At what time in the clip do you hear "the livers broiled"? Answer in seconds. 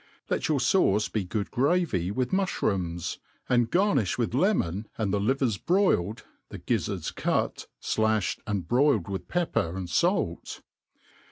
5.13-6.23